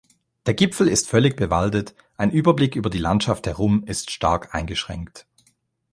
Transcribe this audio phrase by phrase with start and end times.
[0.47, 5.27] Der Gipfel ist völlig bewaldet, ein Überblick über die Landschaft herum ist stark eingeschränkt.